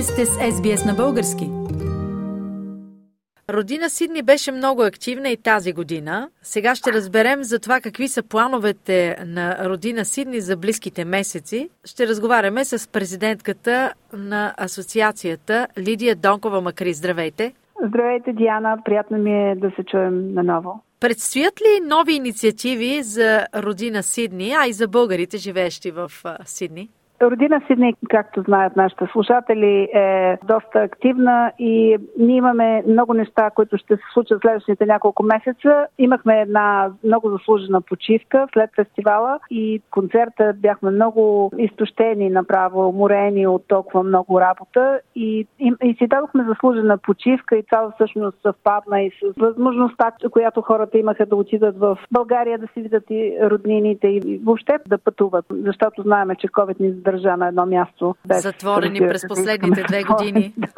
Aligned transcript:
Вие 0.00 0.04
сте 0.04 0.26
с 0.26 0.30
SBS 0.30 0.86
на 0.86 0.94
български. 0.94 1.50
Родина 3.50 3.90
Сидни 3.90 4.22
беше 4.22 4.52
много 4.52 4.82
активна 4.82 5.28
и 5.28 5.36
тази 5.36 5.72
година. 5.72 6.28
Сега 6.42 6.74
ще 6.74 6.92
разберем 6.92 7.42
за 7.42 7.58
това 7.58 7.80
какви 7.80 8.08
са 8.08 8.22
плановете 8.22 9.16
на 9.26 9.68
Родина 9.68 10.04
Сидни 10.04 10.40
за 10.40 10.56
близките 10.56 11.04
месеци. 11.04 11.70
Ще 11.84 12.06
разговаряме 12.06 12.64
с 12.64 12.88
президентката 12.92 13.92
на 14.12 14.54
асоциацията 14.58 15.66
Лидия 15.78 16.16
Донкова 16.16 16.60
Макри. 16.60 16.92
Здравейте! 16.92 17.52
Здравейте, 17.88 18.32
Диана. 18.32 18.78
Приятно 18.84 19.18
ми 19.18 19.50
е 19.50 19.54
да 19.56 19.70
се 19.76 19.84
чуем 19.84 20.34
наново. 20.34 20.82
Предстоят 21.00 21.60
ли 21.60 21.86
нови 21.86 22.12
инициативи 22.12 23.02
за 23.02 23.46
родина 23.56 24.02
Сидни, 24.02 24.52
а 24.62 24.66
и 24.66 24.72
за 24.72 24.88
българите, 24.88 25.36
живеещи 25.36 25.90
в 25.90 26.10
Сидни? 26.44 26.88
Родина 27.22 27.60
Сидни, 27.66 27.94
както 28.08 28.42
знаят 28.42 28.76
нашите 28.76 29.06
слушатели, 29.12 29.88
е 29.94 30.38
доста 30.44 30.78
активна 30.78 31.52
и 31.58 31.96
ние 32.18 32.36
имаме 32.36 32.82
много 32.86 33.14
неща, 33.14 33.50
които 33.50 33.78
ще 33.78 33.96
се 33.96 34.02
случат 34.12 34.40
следващите 34.40 34.86
няколко 34.86 35.22
месеца. 35.22 35.86
Имахме 35.98 36.40
една 36.40 36.90
много 37.04 37.30
заслужена 37.30 37.80
почивка 37.80 38.46
след 38.52 38.70
фестивала 38.76 39.38
и 39.50 39.82
концерта 39.90 40.52
бяхме 40.56 40.90
много 40.90 41.52
изтощени 41.58 42.30
направо, 42.30 42.92
морени 42.92 43.46
от 43.46 43.64
толкова 43.68 44.02
много 44.02 44.40
работа 44.40 45.00
и, 45.14 45.46
и, 45.58 45.72
и 45.82 45.94
си 45.94 46.06
дадохме 46.06 46.44
заслужена 46.48 46.98
почивка 46.98 47.56
и 47.56 47.62
това 47.62 47.90
всъщност 47.94 48.42
съвпадна 48.42 49.02
и 49.02 49.10
с 49.10 49.40
възможността, 49.40 50.12
която 50.30 50.62
хората 50.62 50.98
имаха 50.98 51.26
да 51.26 51.36
отидат 51.36 51.78
в 51.78 51.98
България, 52.12 52.58
да 52.58 52.66
си 52.66 52.82
видят 52.82 53.04
и 53.10 53.36
роднините 53.42 54.08
и 54.08 54.40
въобще 54.44 54.78
да 54.88 54.98
пътуват, 54.98 55.44
защото 55.50 56.02
знаеме, 56.02 56.36
че 56.36 56.48
COVID 56.48 56.80
ни 56.80 56.90
държа 57.12 57.36
на 57.36 57.48
едно 57.48 57.66
място. 57.66 58.14
Без, 58.26 58.42
Затворени 58.42 58.98
през 58.98 59.28
последните 59.28 59.82
две 59.82 60.02
години. 60.02 60.52
да. 60.58 60.68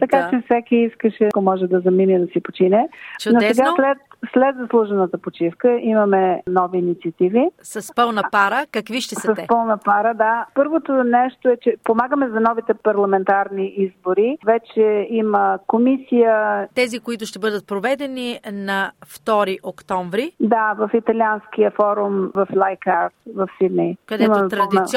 Така 0.00 0.18
да. 0.18 0.30
че 0.30 0.42
всеки 0.44 0.76
искаше, 0.76 1.24
ако 1.24 1.40
може 1.42 1.66
да 1.66 1.80
замине 1.80 2.18
да 2.18 2.26
си 2.26 2.40
почине. 2.42 2.88
Чудесно. 3.20 3.48
Но 3.48 3.54
сега 3.54 3.72
след, 3.76 3.98
след 4.32 4.56
заслужената 4.56 5.18
почивка 5.18 5.78
имаме 5.80 6.42
нови 6.46 6.78
инициативи. 6.78 7.48
С 7.62 7.94
пълна 7.94 8.22
пара. 8.32 8.66
Какви 8.72 9.00
ще 9.00 9.14
са 9.14 9.20
С 9.20 9.34
те? 9.34 9.44
С 9.44 9.46
пълна 9.48 9.78
пара, 9.78 10.14
да. 10.14 10.46
Първото 10.54 10.92
нещо 10.92 11.48
е, 11.48 11.56
че 11.62 11.76
помагаме 11.84 12.28
за 12.28 12.40
новите 12.40 12.74
парламентарни 12.74 13.74
избори. 13.76 14.38
Вече 14.46 15.06
има 15.10 15.58
комисия. 15.66 16.68
Тези, 16.74 17.00
които 17.00 17.26
ще 17.26 17.38
бъдат 17.38 17.66
проведени 17.66 18.40
на 18.52 18.92
2 19.06 19.58
октомври. 19.62 20.32
Да, 20.40 20.74
в 20.78 20.90
италианския 20.94 21.70
форум 21.70 22.30
в 22.34 22.46
Лайкар 22.56 23.10
в 23.36 23.48
Сидней. 23.58 23.96
Където 24.06 24.38
има 24.38 24.48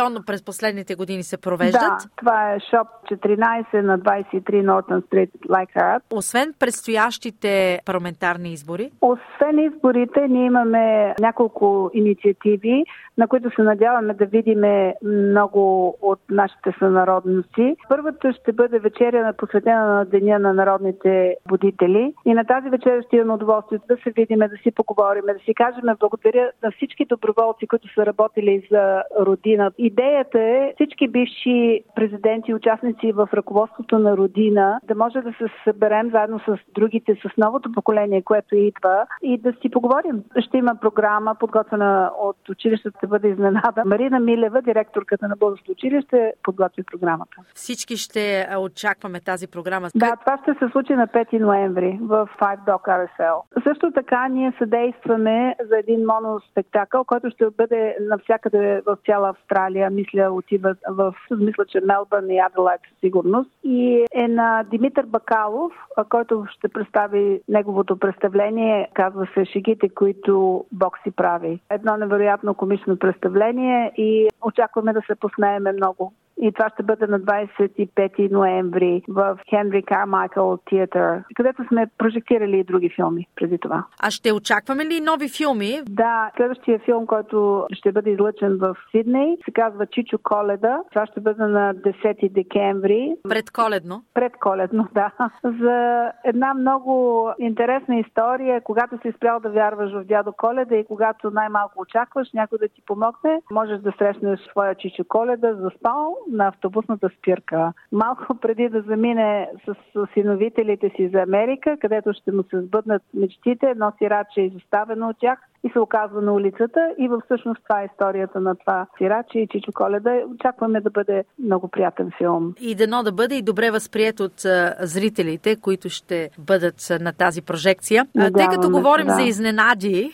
традиционно 0.06 0.25
през 0.25 0.45
последните 0.45 0.95
години 0.95 1.23
се 1.23 1.38
провеждат. 1.38 1.81
Да, 1.81 1.98
това 2.16 2.53
е 2.53 2.59
шоп 2.59 2.88
14 3.11 3.81
на 3.81 4.00
23 4.00 4.42
Norton 4.42 5.02
Street, 5.02 5.30
Лайкар. 5.50 6.02
Освен 6.14 6.53
предстоящите 6.59 7.80
парламентарни 7.86 8.53
избори? 8.53 8.92
Освен 9.02 9.59
изборите, 9.59 10.28
ние 10.28 10.45
имаме 10.45 11.16
няколко 11.20 11.92
инициативи, 11.94 12.84
на 13.17 13.28
които 13.28 13.50
се 13.56 13.62
надяваме 13.62 14.14
да 14.14 14.25
видим 14.25 14.62
много 15.03 15.95
от 16.02 16.19
нашите 16.30 16.73
сънародности. 16.80 17.75
Първата 17.90 18.34
ще 18.34 18.52
бъде 18.52 18.80
вечеря 18.80 19.34
посветена 19.38 19.86
на 19.86 20.06
Деня 20.06 20.40
на 20.40 20.53
народните 20.53 21.36
будители. 21.47 22.14
И 22.25 22.34
на 22.34 22.45
тази 22.45 22.69
вечеря 22.69 23.02
ще 23.02 23.16
имаме 23.16 23.34
удоволствие 23.34 23.80
да 23.88 23.97
се 24.03 24.12
видим, 24.12 24.40
да 24.40 24.58
си 24.64 24.72
поговорим, 24.72 25.23
да 25.28 25.40
си 25.45 25.53
кажем 25.53 25.95
благодаря 26.00 26.52
на 26.64 26.72
всички 26.72 27.06
доброволци, 27.06 27.67
които 27.67 27.94
са 27.94 28.06
работили 28.06 28.67
за 28.72 29.03
родина. 29.19 29.72
Идеята 29.96 30.40
е 30.40 30.74
всички 30.76 31.08
бивши 31.08 31.84
президенти 31.96 32.52
и 32.52 32.54
участници 32.54 33.12
в 33.12 33.30
ръководството 33.34 34.00
на 34.00 34.18
родина 34.18 34.80
да 34.84 34.96
може 34.96 35.22
да 35.22 35.32
се 35.32 35.46
съберем 35.64 36.12
заедно 36.12 36.40
с 36.40 36.58
другите, 36.74 37.16
с 37.16 37.38
новото 37.38 37.72
поколение, 37.72 38.22
което 38.22 38.56
идва 38.56 39.06
и 39.22 39.38
да 39.38 39.53
си 39.62 39.69
поговорим. 39.69 40.24
Ще 40.40 40.58
има 40.58 40.75
програма, 40.81 41.36
подготвена 41.40 42.12
от 42.19 42.50
училището, 42.50 42.97
ще 42.97 43.08
бъде 43.08 43.28
изненада. 43.28 43.84
Марина 43.86 44.19
Милева, 44.19 44.62
директорката 44.62 45.28
на 45.28 45.36
Българското 45.36 45.72
училище, 45.72 46.34
подготви 46.44 46.84
програмата. 46.84 47.36
Всички 47.53 47.98
ще 47.98 48.48
очакваме 48.59 49.19
тази 49.19 49.48
програма. 49.48 49.88
Да, 49.96 50.16
това 50.16 50.38
ще 50.42 50.53
се 50.53 50.72
случи 50.72 50.94
на 50.94 51.08
5 51.08 51.40
ноември 51.40 52.00
в 52.02 52.30
Five 52.42 52.59
Dog 52.68 53.08
RSL. 53.08 53.64
Също 53.64 53.92
така 53.92 54.28
ние 54.28 54.53
съдействаме 54.58 55.56
за 55.69 55.78
един 55.78 56.06
моноспектакъл, 56.06 57.03
който 57.03 57.30
ще 57.30 57.46
бъде 57.58 57.98
навсякъде 58.02 58.81
в 58.86 58.98
цяла 59.06 59.30
Австралия. 59.30 59.84
Мисля, 59.90 60.31
отива 60.31 60.75
в, 60.90 61.16
мисля, 61.31 61.66
че 61.66 61.81
Мелбърн 61.85 62.29
и 62.29 62.40
Аделайт 62.40 62.81
със 62.90 63.00
сигурност. 63.00 63.50
И 63.63 64.06
е 64.13 64.28
на 64.28 64.63
Димитър 64.63 65.06
Бакалов, 65.06 65.73
който 66.09 66.46
ще 66.51 66.68
представи 66.68 67.41
неговото 67.50 68.00
представление. 68.00 68.90
Казва 68.94 69.28
се 69.34 69.45
Шегите, 69.45 69.90
които 69.90 70.66
Бог 70.72 70.97
си 71.03 71.12
прави. 71.12 71.59
Едно 71.69 71.97
невероятно 71.97 72.53
комично 72.53 73.00
представление 73.00 73.91
и 73.97 74.29
очакваме 74.41 74.94
да 74.94 75.01
се 75.07 75.16
посмееме 75.16 75.72
много. 75.72 76.13
И 76.45 76.51
това 76.51 76.69
ще 76.69 76.83
бъде 76.83 77.07
на 77.07 77.19
25 77.19 78.31
ноември 78.31 79.03
в 79.07 79.39
Хенри 79.50 79.83
Кармайкъл 79.83 80.57
Театър, 80.69 81.23
където 81.35 81.67
сме 81.67 81.88
прожектирали 81.97 82.59
и 82.59 82.63
други 82.63 82.89
филми 82.95 83.28
преди 83.35 83.57
това. 83.57 83.85
А 84.01 84.11
ще 84.11 84.31
очакваме 84.31 84.85
ли 84.85 85.01
нови 85.01 85.29
филми? 85.38 85.81
Да, 85.89 86.31
следващия 86.38 86.79
филм, 86.79 87.06
който 87.06 87.66
ще 87.73 87.91
бъде 87.91 88.09
излъчен 88.09 88.57
в 88.57 88.75
Сидней, 88.91 89.38
се 89.45 89.51
казва 89.51 89.85
Чичо 89.88 90.17
Коледа. 90.23 90.79
Това 90.89 91.06
ще 91.06 91.19
бъде 91.19 91.44
на 91.44 91.75
10 91.75 92.33
декември. 92.33 93.16
Предколедно? 93.29 94.03
Предколедно, 94.13 94.88
да. 94.94 95.12
За 95.44 96.12
една 96.23 96.53
много 96.53 97.29
интересна 97.39 98.00
история, 98.00 98.62
когато 98.62 98.97
си 99.01 99.13
спрял 99.17 99.39
да 99.39 99.50
вярваш 99.50 99.91
в 99.91 100.03
дядо 100.03 100.33
Коледа 100.33 100.75
и 100.75 100.85
когато 100.85 101.31
най-малко 101.31 101.81
очакваш 101.81 102.27
някой 102.33 102.57
да 102.57 102.67
ти 102.67 102.81
помогне, 102.85 103.41
можеш 103.51 103.79
да 103.79 103.91
срещнеш 103.97 104.39
своя 104.39 104.75
Чичо 104.75 105.03
Коледа 105.07 105.53
заспал 105.53 106.17
на 106.35 106.47
автобусната 106.47 107.09
спирка. 107.19 107.73
Малко 107.91 108.35
преди 108.41 108.69
да 108.69 108.81
замине 108.81 109.50
с 109.66 109.75
синовителите 110.13 110.91
си 110.96 111.09
за 111.09 111.22
Америка, 111.22 111.78
където 111.81 112.13
ще 112.13 112.31
му 112.31 112.44
се 112.44 112.62
сбъднат 112.62 113.01
мечтите, 113.13 113.69
едно 113.69 113.91
сираче 113.97 114.41
е 114.41 114.45
изоставено 114.45 115.09
от 115.09 115.19
тях 115.19 115.40
и 115.66 115.70
се 115.70 115.80
оказва 115.80 116.22
на 116.22 116.34
улицата. 116.34 116.80
И 116.98 117.09
всъщност 117.26 117.62
това 117.64 117.81
е 117.81 117.86
историята 117.86 118.40
на 118.40 118.56
това 118.56 118.88
сираче 118.98 119.40
и 119.40 119.48
Чичо 119.48 119.72
Коледа. 119.74 120.12
Очакваме 120.36 120.81
да 120.81 120.90
бъде 120.90 121.24
много 121.44 121.68
приятен 121.68 122.12
филм. 122.18 122.53
И 122.59 122.76
дано 122.76 123.03
да 123.03 123.12
бъде 123.12 123.36
и 123.36 123.42
добре 123.42 123.72
възприят 123.72 124.20
от 124.20 124.34
зрителите, 124.80 125.56
които 125.56 125.90
ще 125.90 126.30
бъдат 126.40 126.75
на 127.02 127.14
тази 127.14 127.42
прожекция. 127.42 128.08
А, 128.18 128.31
тъй 128.31 128.48
като 128.48 128.70
говорим 128.70 129.08
да. 129.08 129.14
за 129.14 129.22
изненади, 129.22 130.12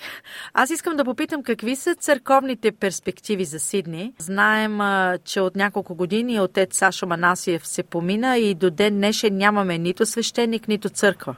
аз 0.53 0.69
искам 0.69 0.95
да 0.95 1.05
попитам 1.05 1.43
какви 1.43 1.75
са 1.75 1.95
църковните 1.95 2.71
перспективи 2.71 3.45
за 3.45 3.59
Сидни. 3.59 4.13
Знаем, 4.17 4.79
че 5.23 5.41
от 5.41 5.55
няколко 5.55 5.95
години 5.95 6.41
отец 6.41 6.77
Сашо 6.77 7.07
Манасиев 7.07 7.67
се 7.67 7.83
помина 7.83 8.37
и 8.37 8.55
до 8.55 8.71
ден 8.71 8.95
днешен 8.95 9.37
нямаме 9.37 9.77
нито 9.77 10.05
свещеник, 10.05 10.67
нито 10.67 10.89
църква. 10.89 11.35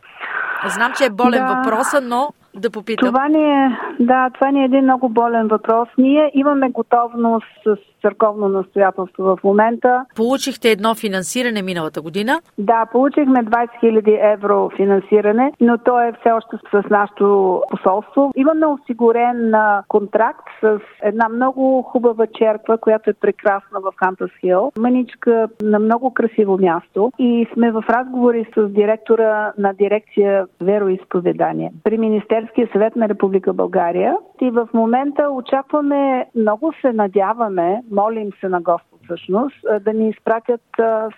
Знам, 0.68 0.91
че 0.97 1.06
е 1.06 1.09
болен 1.09 1.46
да. 1.46 1.56
въпроса, 1.56 2.02
но 2.02 2.34
да 2.56 2.69
попитам. 2.69 3.08
Това 3.08 3.28
ни 3.28 3.66
е, 3.66 3.78
да, 4.00 4.30
това 4.30 4.52
ни 4.52 4.62
е 4.62 4.66
един 4.66 4.84
много 4.84 5.09
болен 5.09 5.47
въпрос. 5.47 5.90
Ние 5.97 6.31
имаме 6.34 6.69
готовност 6.69 7.46
с 7.64 7.92
църковно 8.03 8.47
настоятелство 8.47 9.24
в 9.24 9.38
момента. 9.44 10.06
Получихте 10.16 10.69
едно 10.69 10.96
финансиране 10.96 11.62
миналата 11.62 12.02
година? 12.02 12.41
Да, 12.58 12.86
получихме 12.91 13.40
20 13.40 13.68
000 13.84 14.34
евро 14.34 14.69
финансиране, 14.78 15.52
но 15.62 15.78
то 15.78 16.02
е 16.02 16.14
все 16.19 16.31
още 16.31 16.58
с 16.72 16.90
нашето 16.90 17.62
посолство. 17.69 18.31
Имаме 18.36 18.66
осигурен 18.66 19.53
контракт 19.88 20.47
с 20.62 20.80
една 21.03 21.30
много 21.30 21.81
хубава 21.81 22.28
черква, 22.28 22.78
която 22.78 23.09
е 23.09 23.14
прекрасна 23.14 23.79
в 23.79 23.94
Хантас 23.96 24.32
Хил. 24.41 24.72
Мъничка 24.78 25.47
на 25.61 25.79
много 25.79 26.14
красиво 26.14 26.58
място 26.58 27.11
и 27.20 27.47
сме 27.53 27.72
в 27.72 27.84
разговори 27.90 28.46
с 28.58 28.70
директора 28.70 29.53
на 29.58 29.73
дирекция 29.73 30.46
вероисповедание 30.61 31.72
при 31.84 31.97
Министерския 31.97 32.70
съвет 32.73 32.96
на 32.96 33.09
Република 33.09 33.53
България. 33.53 34.16
И 34.41 34.52
в 34.52 34.70
момента 34.73 35.29
очакваме, 35.29 36.26
много 36.35 36.73
се 36.82 36.94
надяваме, 36.94 37.82
молим 37.93 38.31
се 38.41 38.49
на 38.49 38.61
Господ 38.61 38.92
всъщност, 39.03 39.55
да 39.82 39.94
ни 39.94 40.09
изпратят 40.09 40.61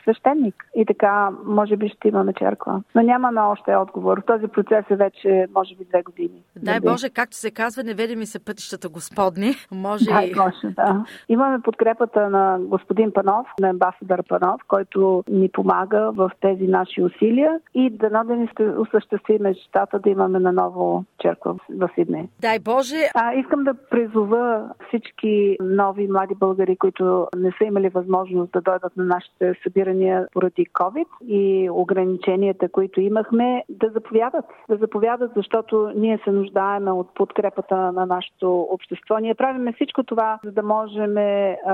свещеник. 0.01 0.65
И 0.75 0.85
така, 0.85 1.29
може 1.45 1.77
би 1.77 1.89
ще 1.89 2.07
имаме 2.07 2.33
черква. 2.33 2.81
Но 2.95 3.01
нямаме 3.01 3.41
още 3.41 3.75
отговор. 3.75 4.23
Този 4.27 4.47
процес 4.47 4.85
е 4.89 4.95
вече, 4.95 5.47
може 5.55 5.75
би, 5.75 5.85
две 5.85 6.01
години. 6.03 6.41
Дай 6.55 6.79
Боже, 6.79 7.09
както 7.09 7.37
се 7.37 7.51
казва, 7.51 7.83
не 7.83 7.93
видими 7.93 8.25
се 8.25 8.45
пътищата 8.45 8.89
Господни. 8.89 9.51
Може 9.71 10.05
Дай 10.05 10.31
Боже, 10.35 10.73
да. 10.75 11.05
Имаме 11.29 11.61
подкрепата 11.61 12.29
на 12.29 12.57
господин 12.59 13.11
Панов, 13.11 13.47
на 13.59 13.69
амбасадър 13.69 14.23
Панов, 14.29 14.61
който 14.67 15.23
ни 15.29 15.49
помага 15.49 16.11
в 16.11 16.31
тези 16.41 16.67
наши 16.67 17.01
усилия 17.01 17.59
и 17.73 17.89
дано 17.89 18.23
да 18.23 18.35
ни 18.35 18.49
осъществи 18.77 19.37
мечтата 19.39 19.99
да 19.99 20.09
имаме 20.09 20.39
на 20.39 20.51
ново 20.51 21.03
черква 21.19 21.55
в 21.69 21.89
Сидней. 21.95 22.27
Дай 22.41 22.59
Боже! 22.59 23.09
А, 23.15 23.33
искам 23.33 23.63
да 23.63 23.73
призова 23.73 24.69
всички 24.87 25.57
нови 25.61 26.07
млади 26.07 26.35
българи, 26.35 26.77
които 26.77 27.27
не 27.37 27.51
са 27.57 27.63
имали 27.63 27.74
имали 27.75 27.89
възможност 27.89 28.51
да 28.51 28.61
дойдат 28.61 28.97
на 28.97 29.05
нашите 29.05 29.53
събирания 29.63 30.27
поради 30.33 30.65
COVID 30.73 31.07
и 31.27 31.69
ограниченията, 31.69 32.69
които 32.69 33.01
имахме, 33.01 33.63
да 33.69 33.89
заповядат. 33.89 34.45
Да 34.69 34.77
заповядат, 34.77 35.31
защото 35.35 35.91
ние 35.95 36.19
се 36.23 36.31
нуждаеме 36.31 36.91
от 36.91 37.15
подкрепата 37.15 37.75
на 37.75 38.05
нашето 38.05 38.61
общество. 38.61 39.17
Ние 39.17 39.35
правиме 39.35 39.73
всичко 39.73 40.03
това, 40.03 40.39
за 40.43 40.51
да 40.51 40.63
можем 40.63 41.13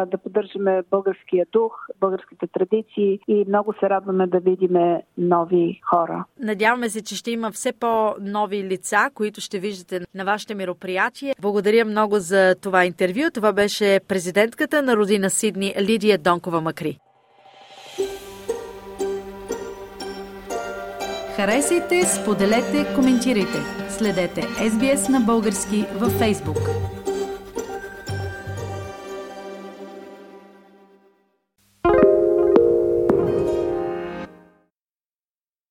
да 0.07 0.17
поддържаме 0.23 0.83
българския 0.91 1.45
дух, 1.51 1.87
българските 1.99 2.47
традиции 2.47 3.19
и 3.27 3.45
много 3.47 3.73
се 3.79 3.89
радваме 3.89 4.27
да 4.27 4.39
видиме 4.39 5.01
нови 5.17 5.81
хора. 5.89 6.25
Надяваме 6.39 6.89
се, 6.89 7.03
че 7.03 7.15
ще 7.15 7.31
има 7.31 7.51
все 7.51 7.73
по-нови 7.73 8.63
лица, 8.63 9.09
които 9.13 9.41
ще 9.41 9.59
виждате 9.59 10.05
на 10.15 10.25
вашите 10.25 10.55
мероприятия. 10.55 11.35
Благодаря 11.41 11.85
много 11.85 12.15
за 12.15 12.55
това 12.61 12.85
интервю. 12.85 13.21
Това 13.33 13.53
беше 13.53 13.99
президентката 14.07 14.81
на 14.81 14.95
родина 14.95 15.29
Сидни 15.29 15.73
Лидия 15.91 16.17
Донкова 16.17 16.61
Макри. 16.61 16.99
Харесайте, 21.35 22.05
споделете, 22.05 22.93
коментирайте. 22.95 23.59
Следете 23.89 24.41
SBS 24.41 25.09
на 25.09 25.19
български 25.19 25.85
във 25.95 26.13
Facebook. 26.19 27.00